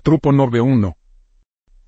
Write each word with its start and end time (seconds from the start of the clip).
Trupo 0.00 0.32
91. 0.32 0.96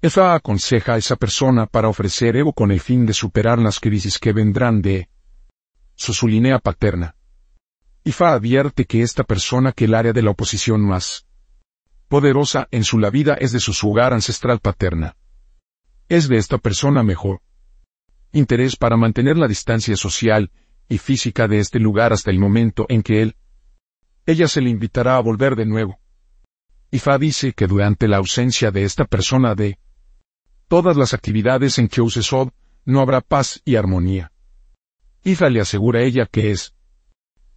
Efa 0.02 0.34
aconseja 0.34 0.94
a 0.94 0.98
esa 0.98 1.16
persona 1.16 1.66
para 1.66 1.88
ofrecer 1.88 2.36
ego 2.36 2.52
con 2.52 2.70
el 2.70 2.80
fin 2.80 3.06
de 3.06 3.14
superar 3.14 3.58
las 3.58 3.80
crisis 3.80 4.18
que 4.18 4.32
vendrán 4.32 4.82
de 4.82 5.08
su 5.96 6.28
línea 6.28 6.58
paterna. 6.58 7.16
Ifa 8.04 8.34
advierte 8.34 8.84
que 8.84 9.00
esta 9.00 9.24
persona 9.24 9.72
que 9.72 9.86
el 9.86 9.94
área 9.94 10.12
de 10.12 10.22
la 10.22 10.30
oposición 10.30 10.82
más 10.82 11.26
poderosa 12.08 12.68
en 12.70 12.84
su 12.84 12.98
la 12.98 13.08
vida 13.08 13.34
es 13.34 13.52
de 13.52 13.60
su 13.60 13.72
hogar 13.90 14.12
ancestral 14.12 14.60
paterna. 14.60 15.16
Es 16.10 16.28
de 16.28 16.36
esta 16.36 16.58
persona 16.58 17.02
mejor 17.02 17.40
interés 18.32 18.76
para 18.76 18.96
mantener 18.96 19.38
la 19.38 19.48
distancia 19.48 19.96
social 19.96 20.50
y 20.88 20.98
física 20.98 21.48
de 21.48 21.60
este 21.60 21.78
lugar 21.78 22.12
hasta 22.12 22.30
el 22.30 22.38
momento 22.38 22.84
en 22.90 23.02
que 23.02 23.22
él, 23.22 23.36
ella 24.26 24.46
se 24.48 24.60
le 24.60 24.70
invitará 24.70 25.16
a 25.16 25.20
volver 25.20 25.56
de 25.56 25.64
nuevo. 25.64 25.98
Ifa 26.94 27.18
dice 27.18 27.54
que 27.54 27.66
durante 27.66 28.06
la 28.06 28.18
ausencia 28.18 28.70
de 28.70 28.84
esta 28.84 29.04
persona 29.04 29.56
de 29.56 29.80
todas 30.68 30.96
las 30.96 31.12
actividades 31.12 31.80
en 31.80 31.88
que 31.88 32.00
Usesod, 32.00 32.50
no 32.84 33.00
habrá 33.00 33.20
paz 33.20 33.60
y 33.64 33.74
armonía. 33.74 34.30
Ifa 35.24 35.50
le 35.50 35.60
asegura 35.60 35.98
a 35.98 36.02
ella 36.04 36.26
que 36.26 36.52
es 36.52 36.72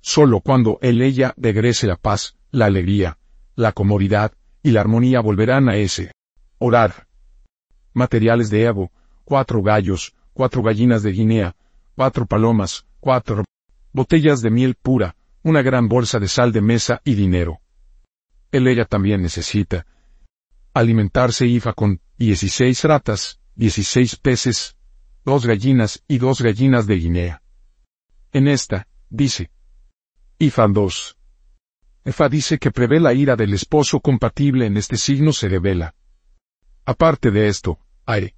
solo 0.02 0.42
cuando 0.42 0.80
él 0.82 1.04
ella 1.04 1.36
regrese 1.38 1.86
la 1.86 1.98
paz, 1.98 2.36
la 2.50 2.66
alegría, 2.66 3.20
la 3.54 3.74
comodidad 3.74 4.32
y 4.64 4.72
la 4.72 4.82
armonía 4.82 5.20
volverán 5.20 5.70
a 5.70 5.76
ese 5.76 6.14
orar. 6.58 7.06
Materiales 7.94 8.50
de 8.50 8.64
Evo, 8.64 8.92
cuatro 9.24 9.62
gallos, 9.62 10.16
cuatro 10.34 10.64
gallinas 10.64 11.04
de 11.04 11.12
Guinea, 11.12 11.56
cuatro 11.94 12.26
palomas, 12.26 12.88
cuatro 13.00 13.46
botellas 13.94 14.42
de 14.42 14.50
miel 14.50 14.74
pura, 14.74 15.16
una 15.44 15.62
gran 15.62 15.88
bolsa 15.88 16.18
de 16.18 16.28
sal 16.28 16.52
de 16.52 16.62
mesa 16.62 17.04
y 17.06 17.14
dinero. 17.14 17.60
Él 18.52 18.68
ella 18.68 18.86
también 18.86 19.22
necesita 19.22 19.86
alimentarse 20.74 21.46
IFA 21.48 21.74
con 21.74 22.02
16 22.18 22.84
ratas, 22.86 23.40
16 23.56 24.18
peces, 24.18 24.78
dos 25.26 25.46
gallinas 25.46 26.04
y 26.08 26.20
dos 26.20 26.42
gallinas 26.42 26.88
de 26.88 26.96
Guinea. 26.96 27.42
En 28.32 28.48
esta, 28.48 28.88
dice, 29.10 29.52
IFA 30.40 30.68
2. 30.68 31.18
EFA 32.06 32.30
dice 32.30 32.58
que 32.58 32.72
prevé 32.72 33.00
la 33.00 33.14
ira 33.14 33.36
del 33.36 33.54
esposo 33.54 34.00
compatible 34.00 34.66
en 34.66 34.78
este 34.78 34.96
signo 34.96 35.34
se 35.34 35.50
revela. 35.50 35.94
Aparte 36.86 37.32
de 37.32 37.50
esto, 37.50 37.80
hay 38.06 38.34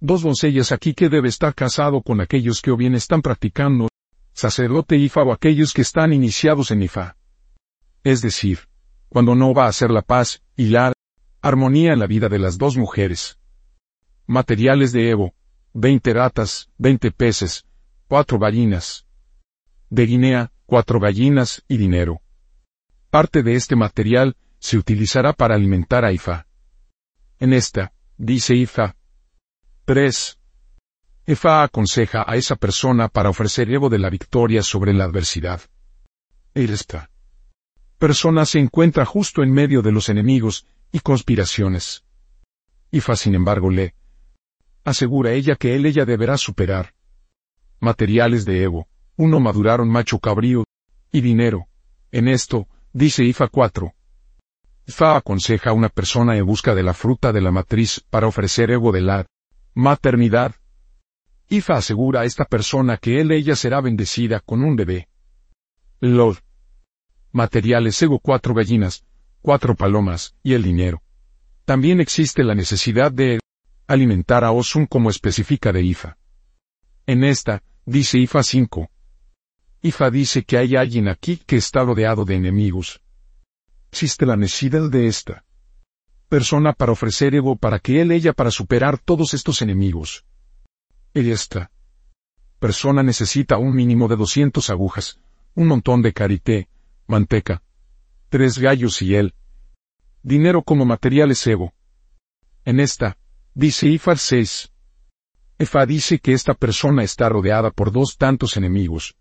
dos 0.00 0.22
doncellas 0.22 0.70
aquí 0.72 0.92
que 0.92 1.08
debe 1.08 1.28
estar 1.28 1.54
casado 1.54 2.02
con 2.02 2.20
aquellos 2.20 2.60
que 2.60 2.70
o 2.70 2.76
bien 2.76 2.94
están 2.94 3.22
practicando 3.22 3.88
sacerdote 4.34 4.96
IFA 4.96 5.22
o 5.22 5.32
aquellos 5.32 5.72
que 5.72 5.80
están 5.80 6.12
iniciados 6.12 6.70
en 6.72 6.82
IFA. 6.82 7.16
Es 8.02 8.20
decir, 8.20 8.68
cuando 9.14 9.36
no 9.36 9.54
va 9.54 9.68
a 9.68 9.72
ser 9.72 9.92
la 9.92 10.02
paz 10.02 10.42
y 10.56 10.70
la 10.70 10.92
armonía 11.40 11.92
en 11.92 12.00
la 12.00 12.08
vida 12.08 12.28
de 12.28 12.40
las 12.40 12.58
dos 12.58 12.76
mujeres. 12.76 13.38
Materiales 14.26 14.90
de 14.90 15.08
Evo, 15.08 15.34
20 15.72 16.12
ratas, 16.14 16.68
20 16.78 17.12
peces, 17.12 17.64
4 18.08 18.40
gallinas. 18.40 19.06
De 19.88 20.06
Guinea, 20.06 20.50
4 20.66 20.98
gallinas 20.98 21.62
y 21.68 21.76
dinero. 21.76 22.22
Parte 23.08 23.44
de 23.44 23.54
este 23.54 23.76
material 23.76 24.36
se 24.58 24.78
utilizará 24.78 25.32
para 25.32 25.54
alimentar 25.54 26.04
a 26.04 26.10
Ifa. 26.10 26.48
En 27.38 27.52
esta, 27.52 27.92
dice 28.16 28.56
Ifa. 28.56 28.96
3. 29.84 30.40
Efa 31.26 31.62
aconseja 31.62 32.24
a 32.26 32.34
esa 32.34 32.56
persona 32.56 33.06
para 33.06 33.30
ofrecer 33.30 33.70
Evo 33.70 33.88
de 33.88 34.00
la 34.00 34.10
victoria 34.10 34.64
sobre 34.64 34.92
la 34.92 35.04
adversidad. 35.04 35.60
Esta 36.52 37.10
persona 38.04 38.44
se 38.44 38.58
encuentra 38.58 39.06
justo 39.06 39.42
en 39.42 39.50
medio 39.50 39.80
de 39.80 39.90
los 39.90 40.10
enemigos 40.10 40.66
y 40.92 41.00
conspiraciones. 41.00 42.04
Ifa 42.90 43.16
sin 43.16 43.34
embargo 43.34 43.70
le 43.70 43.94
asegura 44.84 45.32
ella 45.32 45.56
que 45.56 45.74
él 45.74 45.86
ella 45.86 46.04
deberá 46.04 46.36
superar. 46.36 46.92
Materiales 47.80 48.44
de 48.44 48.62
Evo, 48.62 48.88
uno 49.16 49.40
maduraron 49.40 49.88
macho 49.88 50.18
cabrío, 50.18 50.64
y 51.12 51.22
dinero. 51.22 51.66
En 52.12 52.28
esto, 52.28 52.68
dice 52.92 53.24
Ifa 53.24 53.48
4. 53.48 53.94
Ifa 54.86 55.16
aconseja 55.16 55.70
a 55.70 55.72
una 55.72 55.88
persona 55.88 56.36
en 56.36 56.44
busca 56.44 56.74
de 56.74 56.82
la 56.82 56.92
fruta 56.92 57.32
de 57.32 57.40
la 57.40 57.52
matriz 57.52 58.04
para 58.10 58.26
ofrecer 58.26 58.70
Evo 58.70 58.92
de 58.92 59.00
la 59.00 59.26
maternidad, 59.72 60.54
Ifa 61.48 61.76
asegura 61.76 62.20
a 62.20 62.24
esta 62.26 62.44
persona 62.44 62.98
que 62.98 63.22
él 63.22 63.32
ella 63.32 63.56
será 63.56 63.80
bendecida 63.80 64.40
con 64.40 64.62
un 64.62 64.76
bebé. 64.76 65.08
Lord. 66.00 66.44
Materiales 67.34 68.00
Ego 68.00 68.20
cuatro 68.20 68.54
gallinas, 68.54 69.04
cuatro 69.42 69.74
palomas, 69.74 70.36
y 70.44 70.52
el 70.54 70.62
dinero. 70.62 71.02
También 71.64 72.00
existe 72.00 72.44
la 72.44 72.54
necesidad 72.54 73.10
de 73.10 73.40
alimentar 73.88 74.44
a 74.44 74.52
Osun 74.52 74.86
como 74.86 75.10
especifica 75.10 75.72
de 75.72 75.82
Ifa. 75.82 76.16
En 77.06 77.24
esta, 77.24 77.64
dice 77.84 78.18
Ifa 78.20 78.44
5. 78.44 78.88
Ifa 79.82 80.10
dice 80.12 80.44
que 80.44 80.58
hay 80.58 80.76
alguien 80.76 81.08
aquí 81.08 81.38
que 81.38 81.56
está 81.56 81.82
rodeado 81.82 82.24
de 82.24 82.36
enemigos. 82.36 83.02
Existe 83.90 84.26
la 84.26 84.36
necesidad 84.36 84.88
de 84.88 85.08
esta 85.08 85.44
persona 86.28 86.72
para 86.72 86.92
ofrecer 86.92 87.34
Ego 87.34 87.56
para 87.56 87.80
que 87.80 88.00
él 88.00 88.12
ella 88.12 88.32
para 88.32 88.52
superar 88.52 88.98
todos 88.98 89.34
estos 89.34 89.60
enemigos. 89.60 90.24
Y 91.12 91.28
esta 91.32 91.72
persona 92.60 93.02
necesita 93.02 93.58
un 93.58 93.74
mínimo 93.74 94.06
de 94.06 94.14
200 94.14 94.70
agujas, 94.70 95.18
un 95.56 95.66
montón 95.66 96.00
de 96.00 96.12
karité, 96.12 96.68
manteca, 97.06 97.62
tres 98.28 98.58
gallos 98.58 99.02
y 99.02 99.14
él. 99.14 99.34
Dinero 100.22 100.62
como 100.62 100.84
materiales 100.84 101.46
Evo. 101.46 101.72
En 102.64 102.80
esta, 102.80 103.18
dice 103.54 103.88
Ifar 103.88 104.18
6. 104.18 104.72
Efa 105.58 105.86
dice 105.86 106.18
que 106.18 106.32
esta 106.32 106.54
persona 106.54 107.02
está 107.02 107.28
rodeada 107.28 107.70
por 107.70 107.92
dos 107.92 108.16
tantos 108.16 108.56
enemigos. 108.56 109.16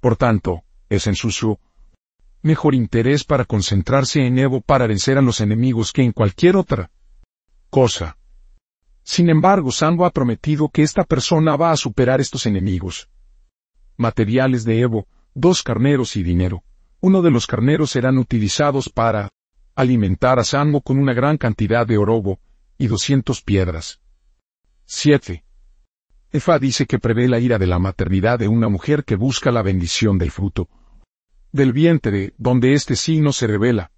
Por 0.00 0.16
tanto, 0.16 0.62
es 0.88 1.06
en 1.06 1.14
su 1.14 1.58
mejor 2.42 2.74
interés 2.74 3.24
para 3.24 3.44
concentrarse 3.44 4.26
en 4.26 4.38
Evo 4.38 4.60
para 4.60 4.86
vencer 4.86 5.18
a 5.18 5.22
los 5.22 5.40
enemigos 5.40 5.92
que 5.92 6.02
en 6.02 6.12
cualquier 6.12 6.56
otra 6.56 6.90
cosa. 7.68 8.16
Sin 9.02 9.28
embargo, 9.28 9.72
Sango 9.72 10.04
ha 10.04 10.10
prometido 10.10 10.68
que 10.68 10.82
esta 10.82 11.04
persona 11.04 11.56
va 11.56 11.72
a 11.72 11.76
superar 11.76 12.20
estos 12.20 12.46
enemigos. 12.46 13.08
Materiales 13.96 14.64
de 14.64 14.80
Evo, 14.80 15.06
dos 15.34 15.62
carneros 15.62 16.16
y 16.16 16.22
dinero. 16.22 16.62
Uno 17.00 17.22
de 17.22 17.30
los 17.30 17.46
carneros 17.46 17.90
serán 17.90 18.18
utilizados 18.18 18.88
para 18.88 19.30
alimentar 19.74 20.38
a 20.38 20.44
Sango 20.44 20.82
con 20.82 20.98
una 20.98 21.14
gran 21.14 21.38
cantidad 21.38 21.86
de 21.86 21.96
orobo 21.96 22.40
y 22.78 22.86
200 22.86 23.42
piedras. 23.42 24.00
7. 24.84 25.44
Efa 26.32 26.58
dice 26.58 26.86
que 26.86 26.98
prevé 26.98 27.28
la 27.28 27.38
ira 27.38 27.58
de 27.58 27.66
la 27.66 27.78
maternidad 27.78 28.38
de 28.38 28.48
una 28.48 28.68
mujer 28.68 29.04
que 29.04 29.16
busca 29.16 29.50
la 29.50 29.62
bendición 29.62 30.18
del 30.18 30.30
fruto 30.30 30.68
del 31.52 31.72
vientre, 31.72 32.34
donde 32.38 32.74
este 32.74 32.96
signo 32.96 33.32
se 33.32 33.46
revela. 33.46 33.90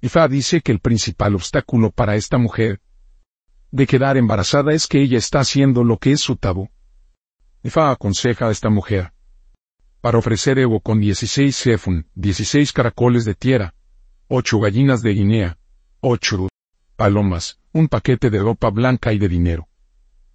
Efa 0.00 0.28
dice 0.28 0.60
que 0.60 0.72
el 0.72 0.80
principal 0.80 1.34
obstáculo 1.34 1.90
para 1.90 2.16
esta 2.16 2.38
mujer 2.38 2.80
de 3.70 3.86
quedar 3.86 4.16
embarazada 4.16 4.72
es 4.72 4.86
que 4.86 5.02
ella 5.02 5.18
está 5.18 5.40
haciendo 5.40 5.84
lo 5.84 5.98
que 5.98 6.12
es 6.12 6.20
su 6.20 6.36
tabú. 6.36 6.68
Ifa 7.62 7.90
aconseja 7.90 8.48
a 8.48 8.50
esta 8.50 8.70
mujer. 8.70 9.12
Para 10.00 10.18
ofrecer 10.18 10.58
Evo 10.60 10.78
con 10.78 11.00
16 11.00 11.54
sefun, 11.54 12.06
16 12.14 12.72
caracoles 12.72 13.24
de 13.24 13.34
tierra, 13.34 13.74
8 14.28 14.60
gallinas 14.60 15.02
de 15.02 15.12
Guinea, 15.12 15.58
8 16.00 16.48
palomas, 16.94 17.58
un 17.72 17.88
paquete 17.88 18.30
de 18.30 18.38
ropa 18.38 18.70
blanca 18.70 19.12
y 19.12 19.18
de 19.18 19.28
dinero. 19.28 19.68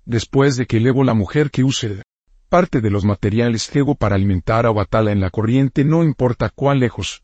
Después 0.03 0.57
de 0.57 0.65
que 0.65 0.77
elevo 0.77 1.05
la 1.05 1.13
mujer 1.13 1.49
que 1.49 1.63
use 1.63 2.01
parte 2.49 2.81
de 2.81 2.89
los 2.89 3.05
materiales 3.05 3.73
Evo 3.73 3.95
para 3.95 4.15
alimentar 4.15 4.65
a 4.65 4.71
Batala 4.71 5.11
en 5.11 5.21
la 5.21 5.29
corriente 5.29 5.85
no 5.85 6.03
importa 6.03 6.49
cuán 6.49 6.79
lejos 6.79 7.23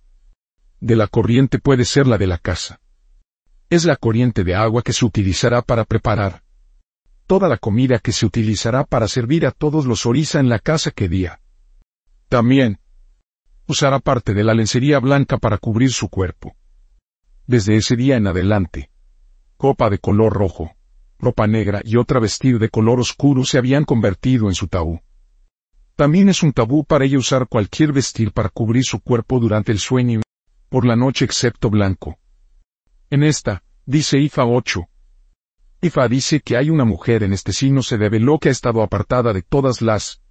de 0.80 0.96
la 0.96 1.08
corriente 1.08 1.60
puede 1.60 1.84
ser 1.84 2.08
la 2.08 2.18
de 2.18 2.26
la 2.26 2.38
casa 2.38 2.80
es 3.70 3.86
la 3.86 3.96
corriente 3.96 4.44
de 4.44 4.56
agua 4.56 4.82
que 4.82 4.94
se 4.94 5.06
utilizará 5.06 5.62
para 5.62 5.84
preparar 5.84 6.42
toda 7.28 7.48
la 7.48 7.58
comida 7.58 8.00
que 8.00 8.12
se 8.12 8.26
utilizará 8.26 8.86
para 8.86 9.08
servir 9.08 9.46
a 9.46 9.52
todos 9.52 9.86
los 9.86 10.08
orisa 10.08 10.40
en 10.40 10.50
la 10.50 10.58
casa 10.58 10.90
que 10.90 11.08
día. 11.08 11.42
También 12.30 12.80
usará 13.68 14.00
parte 14.00 14.36
de 14.36 14.44
la 14.44 14.54
lencería 14.54 15.00
blanca 15.00 15.40
para 15.40 15.58
cubrir 15.58 15.92
su 15.92 16.10
cuerpo. 16.10 16.56
Desde 17.48 17.76
ese 17.76 17.96
día 17.96 18.18
en 18.18 18.28
adelante, 18.28 18.92
copa 19.58 19.90
de 19.90 19.98
color 19.98 20.34
rojo, 20.34 20.72
ropa 21.18 21.48
negra 21.48 21.82
y 21.84 21.98
otra 21.98 22.20
vestido 22.20 22.60
de 22.60 22.70
color 22.70 23.00
oscuro 23.00 23.44
se 23.46 23.58
habían 23.58 23.84
convertido 23.84 24.48
en 24.48 24.54
su 24.54 24.68
tabú. 24.68 25.02
También 25.96 26.30
es 26.30 26.44
un 26.44 26.54
tabú 26.54 26.86
para 26.86 27.04
ella 27.04 27.18
usar 27.18 27.48
cualquier 27.48 27.94
vestir 27.94 28.32
para 28.32 28.50
cubrir 28.50 28.84
su 28.84 29.02
cuerpo 29.02 29.40
durante 29.40 29.72
el 29.72 29.80
sueño, 29.80 30.22
por 30.70 30.86
la 30.86 30.96
noche 30.96 31.26
excepto 31.26 31.72
blanco. 31.72 32.20
En 33.10 33.24
esta, 33.24 33.64
dice 33.88 34.20
Ifa 34.20 34.46
8. 34.46 34.88
Ifa 35.82 36.08
dice 36.08 36.42
que 36.42 36.58
hay 36.58 36.70
una 36.70 36.86
mujer 36.86 37.24
en 37.24 37.34
este 37.34 37.54
signo 37.54 37.82
se 37.82 37.98
lo 37.98 38.38
que 38.38 38.50
ha 38.50 38.52
estado 38.52 38.84
apartada 38.84 39.34
de 39.34 39.42
todas 39.42 39.82
las 39.82 40.22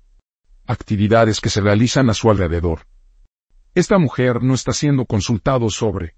actividades 0.68 1.40
que 1.40 1.48
se 1.48 1.62
realizan 1.62 2.10
a 2.10 2.14
su 2.14 2.30
alrededor. 2.30 2.86
Esta 3.74 3.98
mujer 3.98 4.42
no 4.42 4.54
está 4.54 4.72
siendo 4.72 5.06
consultado 5.06 5.70
sobre 5.70 6.14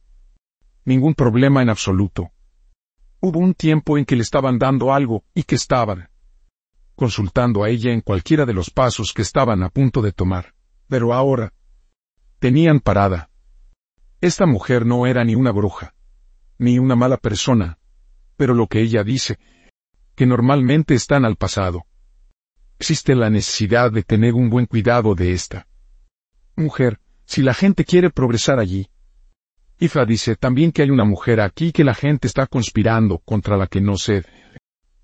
ningún 0.85 1.15
problema 1.15 1.63
en 1.63 1.71
absoluto. 1.71 2.31
Hubo 3.21 3.39
un 3.39 3.55
tiempo 3.55 3.97
en 3.97 4.05
que 4.05 4.17
le 4.17 4.23
estaban 4.23 4.59
dando 4.59 4.93
algo 4.93 5.25
y 5.35 5.45
que 5.45 5.55
estaban 5.55 6.11
consultando 6.97 7.63
a 7.63 7.71
ella 7.71 7.93
en 7.93 8.01
cualquiera 8.01 8.45
de 8.45 8.53
los 8.53 8.71
pasos 8.71 9.13
que 9.15 9.23
estaban 9.23 9.63
a 9.63 9.71
punto 9.71 10.03
de 10.03 10.13
tomar. 10.13 10.53
Pero 10.89 11.15
ahora 11.15 11.55
tenían 12.41 12.81
parada. 12.81 13.31
Esta 14.21 14.47
mujer 14.47 14.85
no 14.85 15.07
era 15.07 15.25
ni 15.25 15.37
una 15.37 15.53
bruja, 15.53 15.95
ni 16.59 16.79
una 16.79 16.97
mala 16.97 17.19
persona, 17.19 17.79
pero 18.37 18.53
lo 18.55 18.67
que 18.67 18.81
ella 18.81 19.05
dice, 19.05 19.39
que 20.17 20.27
normalmente 20.27 20.95
están 20.95 21.25
al 21.25 21.37
pasado. 21.37 21.87
Existe 22.81 23.15
la 23.15 23.29
necesidad 23.29 23.93
de 23.93 24.03
tener 24.03 24.33
un 24.33 24.49
buen 24.49 24.65
cuidado 24.65 25.15
de 25.15 25.35
esta 25.35 25.67
mujer, 26.57 26.99
si 27.27 27.43
la 27.43 27.53
gente 27.53 27.85
quiere 27.85 28.09
progresar 28.09 28.59
allí. 28.59 28.89
Ifa 29.79 30.07
dice 30.07 30.35
también 30.35 30.73
que 30.73 30.81
hay 30.81 30.89
una 30.89 31.05
mujer 31.05 31.43
aquí 31.43 31.73
que 31.73 31.85
la 31.85 31.93
gente 31.93 32.27
está 32.27 32.47
conspirando 32.47 33.19
contra 33.19 33.59
la 33.59 33.67
que 33.67 33.83
no 33.83 33.99
se 33.99 34.25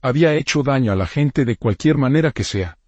había 0.01 0.33
hecho 0.33 0.63
daño 0.63 0.91
a 0.91 0.97
la 0.97 1.07
gente 1.07 1.45
de 1.45 1.57
cualquier 1.57 1.99
manera 1.99 2.33
que 2.33 2.45
sea. 2.45 2.79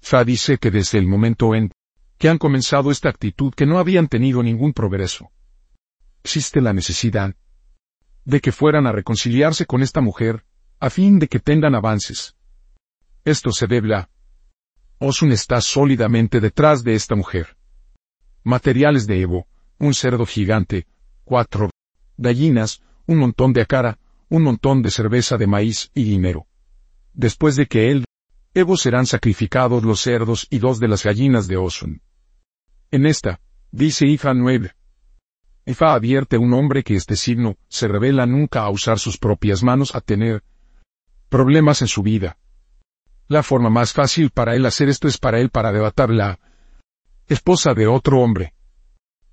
Fa 0.00 0.24
dice 0.24 0.58
que 0.58 0.72
desde 0.72 0.98
el 0.98 1.06
momento 1.06 1.54
en 1.54 1.70
que 2.18 2.28
han 2.28 2.38
comenzado 2.38 2.90
esta 2.90 3.10
actitud 3.10 3.54
que 3.54 3.64
no 3.64 3.78
habían 3.78 4.08
tenido 4.08 4.42
ningún 4.42 4.72
progreso. 4.72 5.30
Existe 6.24 6.60
la 6.60 6.72
necesidad 6.72 7.36
de 8.24 8.40
que 8.40 8.50
fueran 8.50 8.88
a 8.88 8.92
reconciliarse 8.92 9.66
con 9.66 9.82
esta 9.82 10.00
mujer, 10.00 10.44
a 10.80 10.90
fin 10.90 11.20
de 11.20 11.28
que 11.28 11.38
tengan 11.38 11.76
avances. 11.76 12.34
Esto 13.24 13.52
se 13.52 13.66
debe 13.66 13.94
a 13.94 14.08
Osun 14.98 15.32
está 15.32 15.60
sólidamente 15.60 16.40
detrás 16.40 16.84
de 16.84 16.94
esta 16.94 17.14
mujer. 17.14 17.56
Materiales 18.44 19.06
de 19.06 19.20
Evo, 19.20 19.46
un 19.78 19.94
cerdo 19.94 20.26
gigante, 20.26 20.86
cuatro 21.24 21.70
gallinas, 22.18 22.82
un 23.06 23.18
montón 23.18 23.52
de 23.52 23.62
acara, 23.62 23.98
un 24.28 24.42
montón 24.42 24.82
de 24.82 24.90
cerveza 24.90 25.36
de 25.38 25.46
maíz 25.46 25.90
y 25.94 26.04
dinero. 26.04 26.46
Después 27.12 27.56
de 27.56 27.66
que 27.66 27.90
él, 27.90 28.04
Evo 28.52 28.76
serán 28.76 29.06
sacrificados 29.06 29.84
los 29.84 30.00
cerdos 30.00 30.46
y 30.50 30.58
dos 30.58 30.80
de 30.80 30.88
las 30.88 31.04
gallinas 31.04 31.46
de 31.46 31.56
Osun. 31.56 32.02
En 32.90 33.06
esta, 33.06 33.40
dice 33.70 34.06
Ifa 34.06 34.34
9. 34.34 34.72
Ifa 35.66 35.94
advierte 35.94 36.36
a 36.36 36.40
un 36.40 36.52
hombre 36.52 36.82
que 36.82 36.94
este 36.94 37.16
signo 37.16 37.56
se 37.68 37.86
revela 37.86 38.26
nunca 38.26 38.62
a 38.62 38.70
usar 38.70 38.98
sus 38.98 39.18
propias 39.18 39.62
manos 39.62 39.94
a 39.94 40.00
tener 40.00 40.42
problemas 41.28 41.80
en 41.82 41.88
su 41.88 42.02
vida. 42.02 42.38
La 43.30 43.44
forma 43.44 43.70
más 43.70 43.92
fácil 43.92 44.30
para 44.30 44.56
él 44.56 44.66
hacer 44.66 44.88
esto 44.88 45.06
es 45.06 45.16
para 45.16 45.38
él 45.38 45.50
para 45.50 45.70
debatar 45.70 46.10
la 46.10 46.40
esposa 47.28 47.74
de 47.74 47.86
otro 47.86 48.18
hombre. 48.18 48.54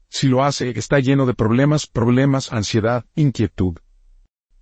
Si 0.08 0.28
lo 0.28 0.44
hace, 0.44 0.70
está 0.78 1.00
lleno 1.00 1.26
de 1.26 1.34
problemas, 1.34 1.88
problemas, 1.88 2.54
ansiedad, 2.54 3.06
inquietud. 3.16 3.80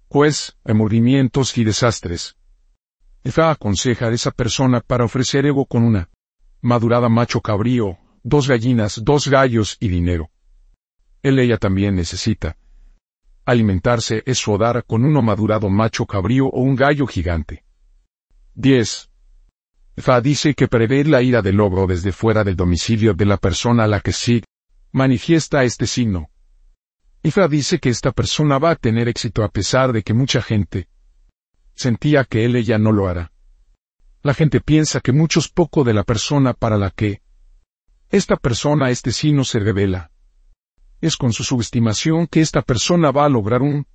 Pues, 0.07 0.55
movimientos 0.63 1.57
y 1.57 1.65
desastres. 1.65 2.37
Ifa 3.25 3.51
aconseja 3.51 4.07
a 4.07 4.13
esa 4.13 4.31
persona 4.31 4.79
para 4.79 5.03
ofrecer 5.03 5.45
ego 5.45 5.65
con 5.65 5.83
una 5.83 6.09
madurada 6.61 7.09
macho 7.09 7.41
cabrío, 7.41 7.97
dos 8.23 8.47
gallinas, 8.47 9.01
dos 9.03 9.27
gallos 9.27 9.75
y 9.81 9.89
dinero. 9.89 10.31
Él 11.23 11.39
ella 11.39 11.57
también 11.57 11.95
necesita. 11.95 12.55
Alimentarse 13.43 14.23
es 14.25 14.37
sudar 14.37 14.85
con 14.85 15.03
uno 15.03 15.21
madurado 15.21 15.69
macho 15.69 16.05
cabrío 16.05 16.45
o 16.45 16.61
un 16.61 16.77
gallo 16.77 17.05
gigante. 17.05 17.65
10. 18.53 19.09
Fa 19.97 20.19
dice 20.19 20.53
que 20.53 20.67
prevé 20.67 21.05
la 21.05 21.21
ira 21.21 21.41
del 21.41 21.55
logro 21.55 21.87
desde 21.87 22.11
fuera 22.11 22.43
del 22.43 22.55
domicilio 22.55 23.13
de 23.13 23.25
la 23.25 23.37
persona 23.37 23.85
a 23.85 23.87
la 23.87 24.01
que 24.01 24.11
sí 24.11 24.43
manifiesta 24.91 25.63
este 25.63 25.87
signo. 25.87 26.29
Ifa 27.23 27.47
dice 27.47 27.79
que 27.79 27.89
esta 27.89 28.11
persona 28.11 28.59
va 28.59 28.71
a 28.71 28.75
tener 28.75 29.07
éxito 29.07 29.43
a 29.43 29.49
pesar 29.49 29.93
de 29.93 30.03
que 30.03 30.13
mucha 30.13 30.41
gente 30.41 30.89
sentía 31.75 32.23
que 32.25 32.45
él 32.45 32.55
ella 32.55 32.77
no 32.77 32.91
lo 32.91 33.07
hará. 33.07 33.31
La 34.21 34.33
gente 34.33 34.59
piensa 34.59 34.99
que 34.99 35.11
mucho 35.11 35.39
es 35.39 35.49
poco 35.49 35.83
de 35.83 35.93
la 35.93 36.03
persona 36.03 36.53
para 36.53 36.77
la 36.77 36.91
que 36.91 37.21
esta 38.09 38.35
persona 38.35 38.89
este 38.89 39.11
signo 39.11 39.43
se 39.43 39.59
revela. 39.59 40.11
Es 41.01 41.17
con 41.17 41.33
su 41.33 41.43
subestimación 41.43 42.27
que 42.27 42.41
esta 42.41 42.61
persona 42.61 43.11
va 43.11 43.25
a 43.25 43.29
lograr 43.29 43.61
un 43.61 43.87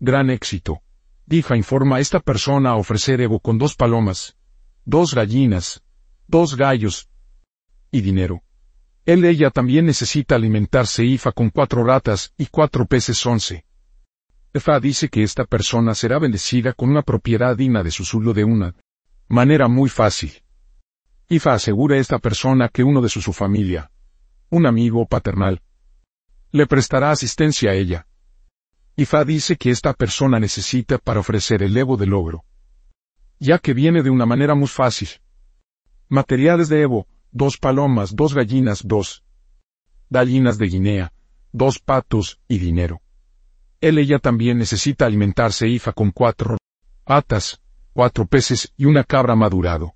gran 0.00 0.30
éxito. 0.30 0.80
Difa 1.26 1.56
informa 1.56 1.96
a 1.96 2.00
esta 2.00 2.20
persona 2.20 2.70
a 2.70 2.76
ofrecer 2.76 3.20
ego 3.20 3.40
con 3.40 3.58
dos 3.58 3.74
palomas, 3.74 4.36
dos 4.84 5.14
gallinas, 5.14 5.82
dos 6.26 6.56
gallos 6.56 7.08
y 7.90 8.00
dinero. 8.00 8.42
Él 9.06 9.24
ella 9.24 9.50
también 9.50 9.86
necesita 9.86 10.34
alimentarse 10.34 11.04
Ifa 11.04 11.32
con 11.32 11.50
cuatro 11.50 11.84
ratas 11.84 12.32
y 12.38 12.46
cuatro 12.46 12.86
peces 12.86 13.24
once. 13.26 13.64
Ifa 14.54 14.80
dice 14.80 15.08
que 15.08 15.22
esta 15.22 15.44
persona 15.44 15.94
será 15.94 16.18
bendecida 16.18 16.72
con 16.72 16.90
una 16.90 17.02
propiedad 17.02 17.56
digna 17.56 17.82
de 17.82 17.90
su 17.90 18.04
suelo 18.04 18.32
de 18.32 18.44
una 18.44 18.74
manera 19.28 19.68
muy 19.68 19.88
fácil. 19.88 20.32
Ifa 21.28 21.54
asegura 21.54 21.96
a 21.96 21.98
esta 21.98 22.18
persona 22.18 22.68
que 22.68 22.84
uno 22.84 23.00
de 23.00 23.08
su, 23.08 23.20
su 23.20 23.32
familia, 23.32 23.90
un 24.50 24.66
amigo 24.66 25.06
paternal, 25.06 25.62
le 26.52 26.66
prestará 26.66 27.10
asistencia 27.10 27.70
a 27.70 27.74
ella. 27.74 28.06
Ifa 28.96 29.24
dice 29.24 29.56
que 29.56 29.70
esta 29.70 29.92
persona 29.92 30.38
necesita 30.38 30.98
para 30.98 31.20
ofrecer 31.20 31.62
el 31.62 31.76
Evo 31.76 31.96
del 31.96 32.10
logro. 32.10 32.44
Ya 33.38 33.58
que 33.58 33.74
viene 33.74 34.02
de 34.02 34.10
una 34.10 34.26
manera 34.26 34.54
muy 34.54 34.68
fácil. 34.68 35.08
Materiales 36.08 36.68
de 36.68 36.82
Evo, 36.82 37.06
dos 37.30 37.58
palomas, 37.58 38.14
dos 38.14 38.34
gallinas, 38.34 38.86
dos 38.86 39.24
gallinas 40.08 40.58
de 40.58 40.66
Guinea, 40.66 41.12
dos 41.52 41.78
patos 41.78 42.40
y 42.48 42.58
dinero. 42.58 43.00
Él 43.80 43.98
ella 43.98 44.18
también 44.18 44.58
necesita 44.58 45.06
alimentarse 45.06 45.68
Ifa 45.68 45.92
con 45.92 46.10
cuatro 46.10 46.56
atas, 47.04 47.60
cuatro 47.92 48.26
peces 48.26 48.72
y 48.76 48.86
una 48.86 49.04
cabra 49.04 49.34
madurado. 49.34 49.94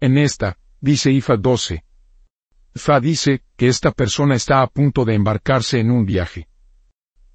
En 0.00 0.18
esta, 0.18 0.58
dice 0.80 1.10
Ifa 1.10 1.36
12. 1.36 1.84
Fa 2.74 3.00
dice 3.00 3.42
que 3.56 3.68
esta 3.68 3.90
persona 3.90 4.34
está 4.34 4.62
a 4.62 4.66
punto 4.66 5.04
de 5.04 5.14
embarcarse 5.14 5.80
en 5.80 5.90
un 5.90 6.04
viaje. 6.04 6.48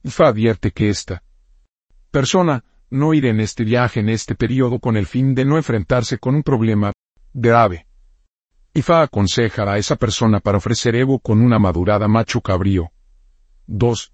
Fa 0.04 0.28
advierte 0.28 0.72
que 0.72 0.90
esta 0.90 1.24
persona 2.12 2.64
no 2.96 3.14
irá 3.14 3.30
en 3.30 3.40
este 3.40 3.64
viaje 3.64 4.00
en 4.00 4.10
este 4.10 4.36
periodo 4.36 4.80
con 4.80 4.98
el 4.98 5.06
fin 5.06 5.36
de 5.36 5.46
no 5.46 5.58
enfrentarse 5.58 6.18
con 6.18 6.36
un 6.36 6.44
problema 6.44 6.94
grave. 7.34 7.88
Ifa 8.74 9.04
aconseja 9.04 9.72
a 9.72 9.78
esa 9.78 9.96
persona 9.96 10.40
para 10.40 10.58
ofrecer 10.58 10.96
Evo 10.96 11.20
con 11.20 11.42
una 11.42 11.60
madurada 11.60 12.08
macho 12.08 12.42
cabrío. 12.42 12.92
Dos 13.68 14.12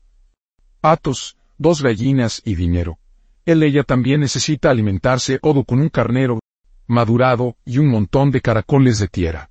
Atos, 0.82 1.38
dos 1.58 1.82
gallinas 1.82 2.42
y 2.44 2.56
dinero. 2.56 2.98
Él 3.46 3.64
ella 3.64 3.84
también 3.84 4.22
necesita 4.22 4.70
alimentarse 4.70 5.40
odo 5.42 5.64
con 5.64 5.80
un 5.80 5.90
carnero 5.90 6.40
madurado 6.88 7.56
y 7.66 7.78
un 7.78 7.88
montón 7.88 8.32
de 8.32 8.42
caracoles 8.42 9.00
de 9.00 9.08
tierra. 9.08 9.50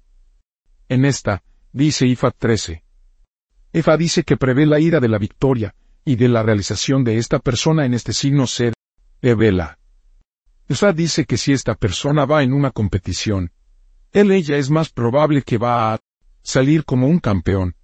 En 0.89 1.05
esta, 1.05 1.43
dice 1.73 2.07
Ifa 2.07 2.31
13. 2.31 2.83
Ifa 3.73 3.97
dice 3.97 4.25
que 4.25 4.37
prevé 4.37 4.67
la 4.67 4.81
ira 4.81 4.99
de 4.99 5.09
la 5.09 5.19
victoria, 5.19 5.75
y 6.05 6.17
de 6.17 6.29
la 6.29 6.43
realización 6.43 7.05
de 7.05 7.19
esta 7.19 7.39
persona 7.39 7.87
en 7.87 7.95
este 7.95 8.13
signo 8.13 8.47
ser, 8.47 8.73
Evela. 9.23 9.79
Ifa 10.69 10.93
dice 10.93 11.27
que 11.27 11.37
si 11.37 11.53
esta 11.53 11.75
persona 11.75 12.25
va 12.25 12.43
en 12.43 12.53
una 12.53 12.71
competición, 12.71 13.53
él 14.13 14.31
ella 14.31 14.57
es 14.57 14.71
más 14.71 14.89
probable 14.91 15.43
que 15.43 15.59
va 15.59 15.93
a 15.93 16.01
salir 16.43 16.85
como 16.85 17.07
un 17.07 17.19
campeón. 17.19 17.77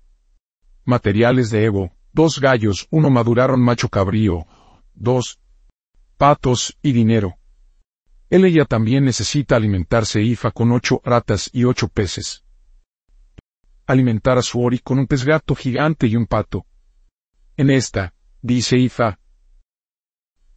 Materiales 0.84 1.50
de 1.50 1.64
Evo, 1.64 1.92
dos 2.12 2.40
gallos, 2.40 2.86
uno 2.90 3.10
maduraron 3.10 3.60
macho 3.60 3.88
cabrío, 3.88 4.46
dos 4.94 5.38
patos 6.16 6.78
y 6.80 6.92
dinero. 6.92 7.36
Él 8.30 8.44
ella 8.44 8.64
también 8.64 9.04
necesita 9.04 9.56
alimentarse 9.56 10.22
IFA 10.22 10.50
con 10.52 10.72
ocho 10.72 11.02
ratas 11.04 11.50
y 11.52 11.64
ocho 11.64 11.88
peces. 11.88 12.44
Alimentar 13.86 14.38
a 14.38 14.42
su 14.42 14.60
ori 14.60 14.78
con 14.78 14.98
un 14.98 15.06
pez 15.06 15.24
gato 15.24 15.54
gigante 15.54 16.06
y 16.06 16.16
un 16.16 16.26
pato. 16.26 16.66
En 17.56 17.70
esta, 17.70 18.14
dice 18.40 18.78
Ifa. 18.78 19.18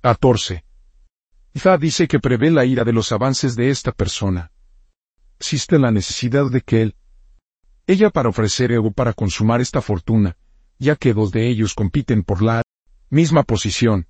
14. 0.02 0.69
Ifa 1.53 1.77
dice 1.77 2.08
que 2.08 2.20
prevé 2.20 2.51
la 2.51 2.65
ira 2.65 2.84
de 2.84 2.94
los 2.94 3.12
avances 3.12 3.56
de 3.56 3.70
esta 3.70 3.91
persona. 3.91 4.51
Existe 5.39 5.79
la 5.79 5.91
necesidad 5.91 6.50
de 6.50 6.62
que 6.62 6.82
él, 6.82 6.96
ella 7.88 8.10
para 8.12 8.29
ofrecer 8.29 8.72
ego 8.72 8.91
para 8.91 9.13
consumar 9.13 9.62
esta 9.62 9.82
fortuna, 9.82 10.38
ya 10.77 10.96
que 10.96 11.13
dos 11.13 11.32
de 11.32 11.50
ellos 11.50 11.74
compiten 11.74 12.24
por 12.24 12.41
la 12.41 12.62
misma 13.10 13.44
posición, 13.44 14.08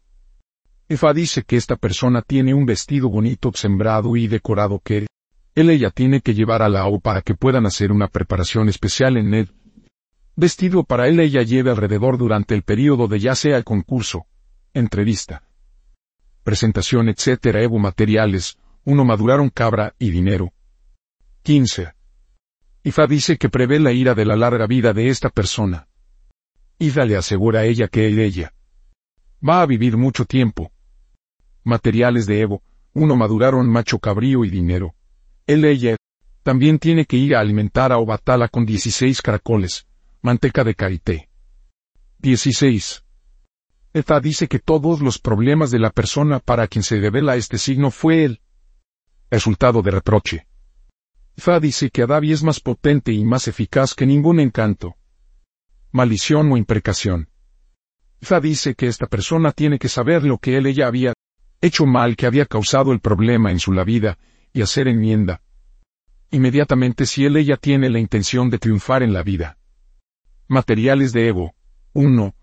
Efa 0.90 1.14
dice 1.14 1.44
que 1.44 1.56
esta 1.56 1.76
persona 1.76 2.24
tiene 2.24 2.56
un 2.56 2.66
vestido 2.66 3.10
bonito 3.10 3.52
sembrado 3.54 4.16
y 4.18 4.28
decorado 4.28 4.80
que 4.84 5.06
él 5.54 5.70
ella 5.70 5.92
tiene 5.92 6.22
que 6.22 6.34
llevar 6.34 6.64
a 6.64 6.70
la 6.70 6.88
O 6.88 7.00
para 7.00 7.22
que 7.22 7.36
puedan 7.36 7.68
hacer 7.68 7.92
una 7.92 8.08
preparación 8.08 8.70
especial 8.70 9.16
en 9.18 9.36
él. 9.36 9.52
Vestido 10.36 10.84
para 10.84 11.08
él 11.08 11.20
ella 11.20 11.44
lleve 11.44 11.70
alrededor 11.70 12.18
durante 12.18 12.56
el 12.56 12.64
periodo 12.64 13.08
de 13.08 13.20
ya 13.20 13.36
sea 13.36 13.58
el 13.58 13.64
concurso, 13.64 14.26
entrevista, 14.74 15.44
presentación 16.50 17.10
etc. 17.10 17.58
Evo 17.62 17.78
materiales, 17.78 18.58
uno 18.84 19.06
maduraron 19.06 19.52
cabra 19.52 19.94
y 20.00 20.10
dinero. 20.10 20.52
15. 21.44 21.94
Ifa 22.84 23.06
dice 23.06 23.38
que 23.38 23.50
prevé 23.50 23.80
la 23.80 23.92
ira 23.92 24.16
de 24.16 24.26
la 24.26 24.36
larga 24.36 24.66
vida 24.66 24.92
de 24.92 25.10
esta 25.10 25.30
persona. 25.30 25.88
Ifa 26.80 27.06
le 27.06 27.18
asegura 27.18 27.60
a 27.60 27.66
ella 27.66 27.88
que 27.88 28.08
ella 28.08 28.52
Va 29.48 29.62
a 29.62 29.68
vivir 29.68 29.96
mucho 29.96 30.26
tiempo. 30.26 30.72
Materiales 31.64 32.26
de 32.26 32.42
Evo. 32.42 32.64
Uno 32.94 33.16
maduraron 33.16 33.70
macho 33.70 34.00
cabrío 34.00 34.44
y 34.44 34.50
dinero. 34.50 34.96
Él 35.46 35.66
ella 35.66 35.98
también 36.42 36.80
tiene 36.80 37.06
que 37.06 37.18
ir 37.18 37.36
a 37.36 37.42
alimentar 37.42 37.92
a 37.92 38.00
Obatala 38.00 38.48
con 38.48 38.66
16 38.66 39.22
caracoles, 39.22 39.86
manteca 40.24 40.64
de 40.64 40.74
carité. 40.74 41.30
16. 42.18 43.04
Eta 43.94 44.20
dice 44.20 44.48
que 44.48 44.60
todos 44.60 45.02
los 45.02 45.18
problemas 45.18 45.72
de 45.72 45.80
la 45.80 45.90
persona 45.90 46.40
para 46.40 46.68
quien 46.68 46.84
se 46.84 47.00
revela 47.00 47.36
este 47.36 47.58
signo 47.58 47.90
fue 47.90 48.24
el 48.24 48.42
resultado 49.32 49.82
de 49.82 49.92
reproche. 49.92 50.48
Fa 51.38 51.60
dice 51.60 51.90
que 51.90 52.04
Adavi 52.04 52.32
es 52.32 52.44
más 52.44 52.60
potente 52.60 53.12
y 53.12 53.24
más 53.24 53.48
eficaz 53.48 53.96
que 53.96 54.06
ningún 54.06 54.40
encanto, 54.40 54.96
maldición 55.92 56.52
o 56.52 56.58
imprecación. 56.58 57.30
Fa 58.22 58.40
dice 58.40 58.76
que 58.76 58.88
esta 58.88 59.08
persona 59.08 59.52
tiene 59.54 59.80
que 59.80 59.90
saber 59.90 60.24
lo 60.24 60.38
que 60.38 60.58
él 60.58 60.68
ella 60.68 60.88
había 60.88 61.14
hecho 61.62 61.86
mal 61.86 62.16
que 62.16 62.26
había 62.26 62.46
causado 62.46 62.92
el 62.92 63.00
problema 63.00 63.52
en 63.52 63.60
su 63.60 63.72
la 63.72 63.84
vida, 63.84 64.18
y 64.54 64.62
hacer 64.62 64.88
enmienda. 64.88 65.42
Inmediatamente 66.32 67.06
si 67.06 67.26
él 67.26 67.38
ella 67.38 67.58
tiene 67.58 67.90
la 67.90 68.00
intención 68.00 68.50
de 68.50 68.60
triunfar 68.60 69.04
en 69.04 69.14
la 69.14 69.24
vida. 69.24 69.58
Materiales 70.48 71.12
de 71.12 71.28
Evo. 71.28 71.56
1. 71.94 72.36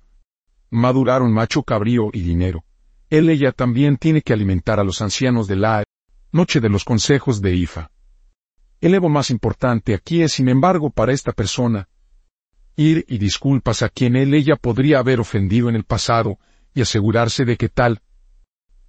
Madurar 0.76 1.23
un 1.23 1.33
macho 1.33 1.62
cabrío 1.62 2.11
y 2.12 2.21
dinero. 2.21 2.62
Él 3.09 3.30
ella 3.30 3.50
también 3.50 3.97
tiene 3.97 4.21
que 4.21 4.35
alimentar 4.35 4.78
a 4.78 4.85
los 4.85 5.00
ancianos 5.00 5.49
de 5.49 5.56
la 5.56 5.85
noche 6.33 6.61
de 6.61 6.68
los 6.68 6.85
consejos 6.85 7.40
de 7.40 7.54
Ifa. 7.54 7.90
El 8.83 8.92
Evo 8.92 9.09
más 9.09 9.30
importante 9.30 9.95
aquí 9.95 10.21
es, 10.21 10.33
sin 10.33 10.50
embargo, 10.50 10.90
para 10.90 11.14
esta 11.14 11.33
persona, 11.33 11.88
ir 12.76 13.06
y 13.09 13.16
disculpas 13.16 13.80
a 13.80 13.88
quien 13.88 14.16
él 14.16 14.35
ella 14.35 14.56
podría 14.56 14.99
haber 14.99 15.18
ofendido 15.18 15.71
en 15.71 15.76
el 15.76 15.85
pasado, 15.85 16.38
y 16.75 16.83
asegurarse 16.83 17.47
de 17.47 17.56
que 17.56 17.71
tal 17.71 18.02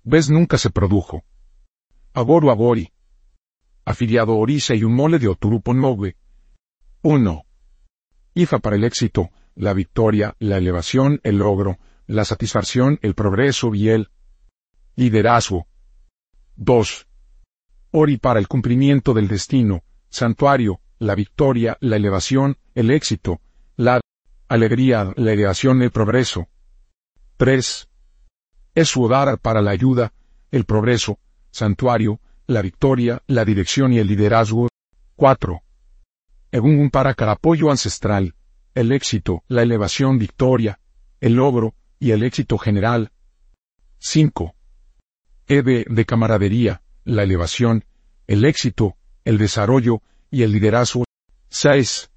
vez 0.03 0.29
nunca 0.29 0.57
se 0.57 0.71
produjo. 0.71 1.23
Agoro 2.13 2.51
Agori. 2.51 2.91
Afiliado 3.85 4.35
Orisa 4.35 4.75
y 4.75 4.83
un 4.83 4.93
mole 4.93 5.19
de 5.19 5.29
Oturupo 5.29 5.71
1. 5.71 7.43
IFA 8.33 8.59
para 8.59 8.75
el 8.75 8.83
éxito, 8.83 9.29
la 9.57 9.73
victoria, 9.73 10.35
la 10.39 10.57
elevación, 10.57 11.19
el 11.23 11.39
logro, 11.39 11.79
la 12.05 12.23
satisfacción, 12.25 12.99
el 13.01 13.15
progreso 13.15 13.73
y 13.73 13.89
el 13.89 14.09
liderazgo. 14.95 15.67
2. 16.55 17.07
Ori 17.91 18.17
para 18.17 18.39
el 18.39 18.47
cumplimiento 18.47 19.13
del 19.13 19.27
destino, 19.27 19.83
santuario, 20.09 20.79
la 20.99 21.15
victoria, 21.15 21.77
la 21.81 21.95
elevación, 21.95 22.57
el 22.75 22.91
éxito, 22.91 23.41
la 23.75 23.99
alegría, 24.47 25.11
la 25.15 25.33
elevación, 25.33 25.81
el 25.81 25.91
progreso. 25.91 26.47
3. 27.37 27.89
Es 28.75 28.93
para 29.41 29.61
la 29.61 29.71
ayuda, 29.71 30.13
el 30.51 30.65
progreso, 30.65 31.19
santuario, 31.51 32.19
la 32.45 32.61
victoria, 32.61 33.23
la 33.27 33.43
dirección 33.43 33.91
y 33.91 33.99
el 33.99 34.07
liderazgo. 34.07 34.69
4. 35.15 35.61
un 36.53 36.89
para 36.91 37.15
cada 37.15 37.33
apoyo 37.33 37.71
ancestral, 37.71 38.35
el 38.77 38.91
éxito, 38.91 39.43
la 39.47 39.63
elevación, 39.63 40.19
victoria, 40.19 40.79
el 41.19 41.33
logro 41.33 41.73
y 41.99 42.11
el 42.11 42.21
éxito 42.21 42.59
general. 42.59 43.11
5. 43.97 44.53
Eve 45.47 45.83
de 45.89 46.05
camaradería, 46.05 46.83
la 47.03 47.23
elevación, 47.23 47.85
el 48.27 48.45
éxito, 48.45 48.95
el 49.25 49.39
desarrollo 49.39 50.03
y 50.29 50.43
el 50.43 50.51
liderazgo. 50.51 51.05
6. 51.49 52.11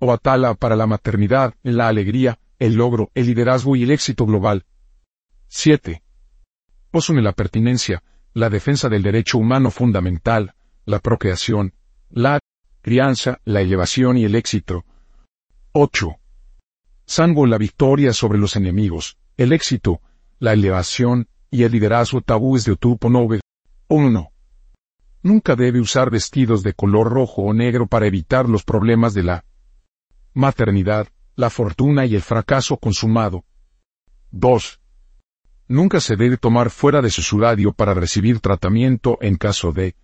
Oatala 0.00 0.54
para 0.54 0.74
la 0.74 0.88
maternidad, 0.88 1.54
la 1.62 1.86
alegría, 1.86 2.40
el 2.58 2.74
logro, 2.74 3.12
el 3.14 3.26
liderazgo 3.26 3.76
y 3.76 3.84
el 3.84 3.92
éxito 3.92 4.26
global. 4.26 4.64
7. 5.46 6.02
Osune 6.90 7.22
la 7.22 7.34
pertinencia, 7.34 8.02
la 8.34 8.50
defensa 8.50 8.88
del 8.88 9.04
derecho 9.04 9.38
humano 9.38 9.70
fundamental, 9.70 10.54
la 10.86 10.98
procreación, 10.98 11.72
la 12.10 12.40
crianza, 12.82 13.40
la 13.44 13.60
elevación 13.60 14.16
y 14.16 14.24
el 14.24 14.34
éxito. 14.34 14.84
8. 15.72 16.16
Sango 17.04 17.46
la 17.46 17.58
victoria 17.58 18.14
sobre 18.14 18.38
los 18.38 18.56
enemigos, 18.56 19.18
el 19.36 19.52
éxito, 19.52 20.00
la 20.38 20.54
elevación 20.54 21.28
y 21.50 21.64
el 21.64 21.72
liderazgo 21.72 22.22
tabúes 22.22 22.64
de 22.64 22.72
Otupo 22.72 23.10
9. 23.10 23.40
1. 23.88 24.32
Nunca 25.22 25.56
debe 25.56 25.80
usar 25.80 26.10
vestidos 26.10 26.62
de 26.62 26.72
color 26.72 27.10
rojo 27.10 27.42
o 27.42 27.52
negro 27.52 27.86
para 27.86 28.06
evitar 28.06 28.48
los 28.48 28.64
problemas 28.64 29.12
de 29.12 29.24
la 29.24 29.44
maternidad, 30.32 31.08
la 31.36 31.50
fortuna 31.50 32.06
y 32.06 32.14
el 32.14 32.22
fracaso 32.22 32.78
consumado. 32.78 33.44
2. 34.30 34.80
Nunca 35.68 36.00
se 36.00 36.16
debe 36.16 36.38
tomar 36.38 36.70
fuera 36.70 37.02
de 37.02 37.10
su 37.10 37.38
radio 37.38 37.72
para 37.74 37.92
recibir 37.92 38.40
tratamiento 38.40 39.18
en 39.20 39.36
caso 39.36 39.72
de 39.72 39.96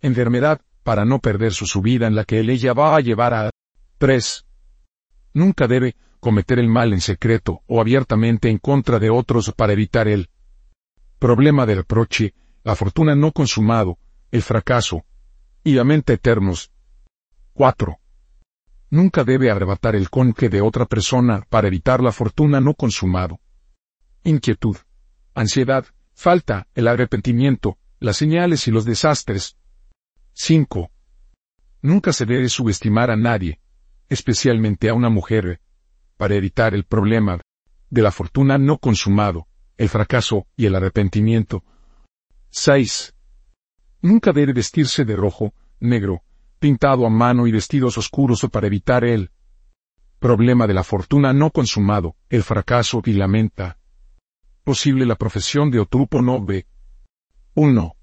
enfermedad, 0.00 0.60
para 0.82 1.04
no 1.04 1.20
perder 1.20 1.52
su 1.52 1.66
subida 1.66 2.08
en 2.08 2.16
la 2.16 2.24
que 2.24 2.40
él 2.40 2.50
ella 2.50 2.72
va 2.72 2.96
a 2.96 3.00
llevar 3.00 3.34
a 3.34 3.50
3. 3.98 4.46
Nunca 5.32 5.66
debe 5.66 5.96
cometer 6.20 6.58
el 6.58 6.68
mal 6.68 6.92
en 6.92 7.00
secreto 7.00 7.62
o 7.66 7.80
abiertamente 7.80 8.48
en 8.50 8.58
contra 8.58 8.98
de 8.98 9.10
otros 9.10 9.52
para 9.52 9.72
evitar 9.72 10.08
el 10.08 10.28
problema 11.18 11.66
del 11.66 11.78
reproche, 11.78 12.34
la 12.62 12.74
fortuna 12.74 13.14
no 13.14 13.32
consumado, 13.32 13.98
el 14.30 14.42
fracaso 14.42 15.04
y 15.64 15.72
la 15.72 15.84
mente 15.84 16.14
eternos. 16.14 16.70
4. 17.54 17.98
Nunca 18.90 19.24
debe 19.24 19.50
arrebatar 19.50 19.94
el 19.94 20.10
conque 20.10 20.48
de 20.48 20.60
otra 20.60 20.86
persona 20.86 21.46
para 21.48 21.68
evitar 21.68 22.02
la 22.02 22.12
fortuna 22.12 22.60
no 22.60 22.74
consumado 22.74 23.40
inquietud, 24.22 24.76
ansiedad, 25.34 25.86
falta, 26.12 26.66
el 26.74 26.88
arrepentimiento, 26.88 27.78
las 27.98 28.16
señales 28.16 28.66
y 28.68 28.70
los 28.70 28.84
desastres. 28.84 29.56
5. 30.34 30.90
Nunca 31.82 32.12
se 32.12 32.26
debe 32.26 32.48
subestimar 32.48 33.10
a 33.10 33.16
nadie, 33.16 33.60
especialmente 34.10 34.90
a 34.90 34.94
una 34.94 35.08
mujer, 35.08 35.60
para 36.18 36.34
evitar 36.34 36.74
el 36.74 36.84
problema 36.84 37.40
de 37.88 38.02
la 38.02 38.12
fortuna 38.12 38.58
no 38.58 38.76
consumado, 38.76 39.46
el 39.78 39.88
fracaso 39.88 40.46
y 40.54 40.66
el 40.66 40.74
arrepentimiento. 40.74 41.64
6. 42.50 43.14
Nunca 44.02 44.32
debe 44.32 44.52
vestirse 44.52 45.06
de 45.06 45.16
rojo, 45.16 45.54
negro, 45.78 46.22
pintado 46.58 47.06
a 47.06 47.10
mano 47.10 47.46
y 47.46 47.52
vestidos 47.52 47.96
oscuros 47.96 48.46
para 48.52 48.66
evitar 48.66 49.04
el 49.04 49.30
problema 50.18 50.66
de 50.66 50.74
la 50.74 50.84
fortuna 50.84 51.32
no 51.32 51.50
consumado, 51.50 52.16
el 52.28 52.42
fracaso 52.42 53.00
y 53.06 53.14
la 53.14 53.26
menta 53.26 53.78
posible 54.70 55.04
la 55.04 55.16
profesión 55.16 55.70
de 55.70 55.80
Otupo 55.80 56.22
no 56.22 56.44
ve. 56.44 56.66
1. 57.54 57.96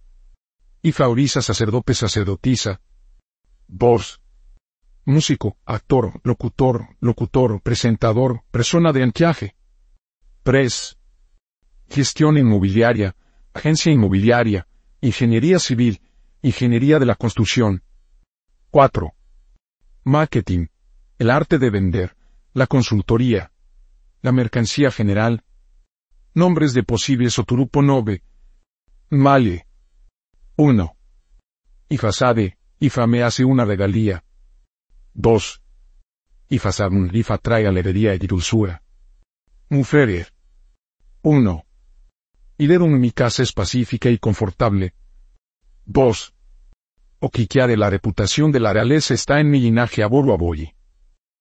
Ifauriza 0.82 1.42
sacerdote 1.42 1.94
sacerdotisa. 1.94 2.82
2. 3.68 4.22
Músico, 5.10 5.56
actor, 5.66 6.20
locutor, 6.26 6.98
locutor, 7.00 7.62
presentador, 7.62 8.44
persona 8.52 8.92
de 8.92 9.04
anclaje. 9.04 9.56
3. 10.44 10.98
Gestión 11.88 12.38
inmobiliaria, 12.38 13.16
agencia 13.54 13.90
inmobiliaria, 13.90 14.68
ingeniería 15.00 15.60
civil, 15.60 16.02
ingeniería 16.42 17.00
de 17.00 17.06
la 17.06 17.16
construcción. 17.16 17.84
4. 18.70 19.14
Marketing, 20.04 20.68
el 21.20 21.30
arte 21.30 21.58
de 21.58 21.70
vender, 21.70 22.18
la 22.52 22.68
consultoría, 22.68 23.54
la 24.22 24.34
mercancía 24.34 24.92
general, 24.92 25.46
Nombres 26.34 26.74
de 26.74 26.84
posibles 26.84 27.40
Oturupo 27.40 27.82
Nove. 27.82 28.24
Male. 29.10 29.68
1. 30.58 30.98
Ifasade, 31.88 32.58
Ifa 32.78 33.08
me 33.08 33.24
hace 33.24 33.46
una 33.46 33.64
regalía. 33.64 34.26
2. 35.20 35.64
Ifasadun, 36.50 37.10
Ifa 37.12 37.40
trae 37.40 37.66
alegría 37.66 38.14
y 38.14 38.20
dulzura. 38.20 38.84
Muferer. 39.68 40.28
1. 41.24 41.66
Iderum 42.60 43.00
mi 43.00 43.10
casa 43.10 43.42
es 43.42 43.52
pacífica 43.52 44.12
y 44.12 44.20
confortable. 44.20 44.94
2. 45.86 46.36
de 47.66 47.78
la 47.78 47.90
reputación 47.90 48.52
de 48.52 48.60
la 48.60 48.74
realeza 48.74 49.16
está 49.16 49.40
en 49.40 49.50
mi 49.50 49.60
linaje 49.60 50.04
a 50.04 50.06
Aboyi. 50.06 50.77